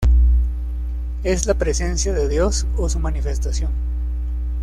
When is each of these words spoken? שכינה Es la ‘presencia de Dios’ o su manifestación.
שכינה 0.03 1.23
Es 1.31 1.45
la 1.45 1.53
‘presencia 1.53 2.11
de 2.11 2.27
Dios’ 2.27 2.65
o 2.75 2.89
su 2.89 2.97
manifestación. 2.97 3.69